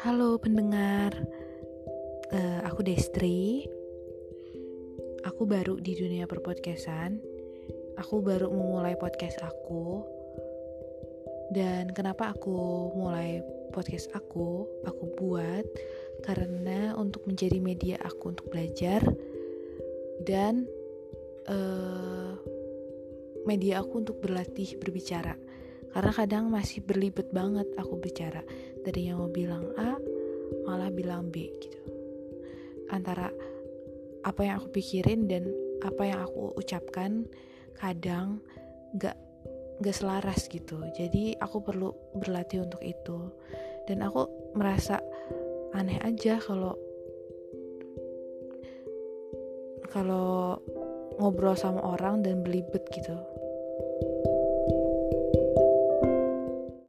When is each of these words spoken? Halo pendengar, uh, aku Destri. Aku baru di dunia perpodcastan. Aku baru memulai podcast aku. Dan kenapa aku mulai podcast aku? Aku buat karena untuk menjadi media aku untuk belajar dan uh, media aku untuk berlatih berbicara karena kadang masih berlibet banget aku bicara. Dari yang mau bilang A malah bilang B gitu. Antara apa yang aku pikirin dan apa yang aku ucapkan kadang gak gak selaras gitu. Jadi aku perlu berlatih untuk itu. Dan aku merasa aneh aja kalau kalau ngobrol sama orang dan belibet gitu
Halo 0.00 0.40
pendengar, 0.40 1.12
uh, 2.32 2.60
aku 2.64 2.80
Destri. 2.80 3.68
Aku 5.28 5.44
baru 5.44 5.76
di 5.76 5.92
dunia 5.92 6.24
perpodcastan. 6.24 7.20
Aku 8.00 8.24
baru 8.24 8.48
memulai 8.48 8.96
podcast 8.96 9.44
aku. 9.44 10.00
Dan 11.52 11.92
kenapa 11.92 12.32
aku 12.32 12.96
mulai 12.96 13.44
podcast 13.76 14.08
aku? 14.16 14.64
Aku 14.88 15.12
buat 15.20 15.68
karena 16.24 16.96
untuk 16.96 17.28
menjadi 17.28 17.60
media 17.60 18.00
aku 18.00 18.32
untuk 18.32 18.48
belajar 18.48 19.04
dan 20.24 20.64
uh, 21.44 22.40
media 23.44 23.84
aku 23.84 24.00
untuk 24.00 24.16
berlatih 24.24 24.80
berbicara 24.80 25.36
karena 25.90 26.12
kadang 26.14 26.44
masih 26.50 26.82
berlibet 26.86 27.30
banget 27.34 27.66
aku 27.74 27.98
bicara. 27.98 28.42
Dari 28.86 29.10
yang 29.10 29.18
mau 29.18 29.30
bilang 29.30 29.74
A 29.74 29.98
malah 30.66 30.90
bilang 30.90 31.30
B 31.30 31.50
gitu. 31.58 31.80
Antara 32.90 33.30
apa 34.22 34.40
yang 34.44 34.62
aku 34.62 34.70
pikirin 34.70 35.26
dan 35.26 35.50
apa 35.82 36.02
yang 36.06 36.20
aku 36.22 36.54
ucapkan 36.54 37.26
kadang 37.74 38.38
gak 38.98 39.18
gak 39.82 39.96
selaras 39.96 40.46
gitu. 40.46 40.78
Jadi 40.94 41.34
aku 41.38 41.58
perlu 41.64 41.90
berlatih 42.14 42.62
untuk 42.62 42.82
itu. 42.86 43.34
Dan 43.90 44.06
aku 44.06 44.54
merasa 44.54 45.02
aneh 45.74 45.98
aja 46.02 46.38
kalau 46.38 46.78
kalau 49.90 50.54
ngobrol 51.18 51.58
sama 51.58 51.82
orang 51.82 52.22
dan 52.22 52.46
belibet 52.46 52.86
gitu 52.94 53.18